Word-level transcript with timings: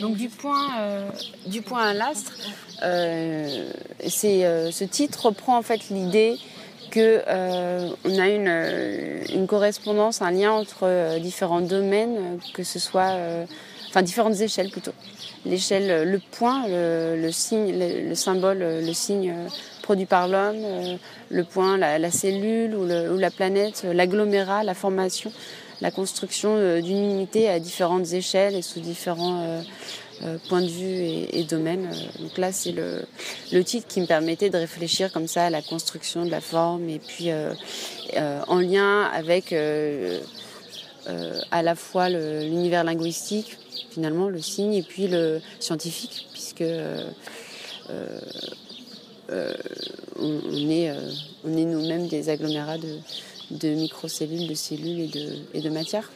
Donc 0.00 0.16
du 0.16 0.28
point, 0.28 0.68
du 1.46 1.62
point 1.62 1.88
à 1.88 1.94
l'astre, 1.94 2.32
c'est 2.80 4.70
ce 4.72 4.84
titre 4.84 5.26
reprend 5.26 5.58
en 5.58 5.62
fait 5.62 5.90
l'idée 5.90 6.38
que 6.90 7.22
on 8.04 8.18
a 8.18 8.28
une, 8.28 9.32
une, 9.34 9.46
correspondance, 9.46 10.22
un 10.22 10.30
lien 10.30 10.52
entre 10.52 11.18
différents 11.18 11.60
domaines, 11.60 12.38
que 12.54 12.64
ce 12.64 12.78
soit, 12.78 13.14
enfin 13.88 14.02
différentes 14.02 14.40
échelles 14.40 14.70
plutôt. 14.70 14.94
L'échelle, 15.44 16.08
le 16.10 16.18
point, 16.18 16.64
le, 16.66 17.30
signe, 17.30 17.74
le, 17.78 18.14
symbole, 18.14 18.58
le 18.58 18.92
signe 18.92 19.34
produit 19.82 20.06
par 20.06 20.28
l'homme, 20.28 20.98
le 21.30 21.44
point, 21.44 21.76
la, 21.76 22.10
cellule 22.10 22.74
ou, 22.74 22.84
ou, 22.84 23.18
la 23.18 23.30
planète, 23.30 23.86
l'agglomérat, 23.92 24.64
la 24.64 24.74
formation, 24.74 25.32
la 25.80 25.90
construction 25.90 26.80
d'une 26.80 27.10
unité 27.10 27.48
à 27.48 27.58
différentes 27.58 28.12
échelles 28.12 28.54
et 28.54 28.62
sous 28.62 28.80
différents 28.80 29.62
euh, 30.22 30.36
point 30.50 30.60
de 30.60 30.66
vue 30.66 31.26
et, 31.32 31.44
domaine. 31.44 31.86
Euh, 31.86 32.22
donc 32.22 32.36
là, 32.36 32.52
c'est 32.52 32.72
le, 32.72 33.64
titre 33.64 33.86
qui 33.88 34.02
me 34.02 34.06
permettait 34.06 34.50
de 34.50 34.58
réfléchir 34.58 35.10
comme 35.10 35.26
ça 35.26 35.46
à 35.46 35.50
la 35.50 35.62
construction 35.62 36.26
de 36.26 36.30
la 36.30 36.42
forme 36.42 36.90
et 36.90 36.98
puis 36.98 37.30
euh, 37.30 37.54
en 38.46 38.58
lien 38.58 39.04
avec 39.04 39.54
à 41.50 41.62
la 41.62 41.74
fois 41.74 42.10
l'univers 42.10 42.84
linguistique, 42.84 43.56
finalement, 43.90 44.28
le 44.28 44.42
signe, 44.42 44.74
et 44.74 44.82
puis 44.82 45.08
le 45.08 45.40
scientifique, 45.58 46.26
puisque 46.32 46.64
on, 50.18 50.70
est, 50.70 50.92
on 51.44 51.56
est 51.56 51.64
nous-mêmes 51.64 52.08
des 52.08 52.28
agglomérats 52.28 52.78
de, 52.78 52.98
de, 53.50 53.74
microcellules, 53.74 54.48
de 54.48 54.54
cellules 54.54 55.00
et 55.00 55.08
de, 55.08 55.38
et 55.54 55.60
de 55.60 55.70
matière. 55.70 56.10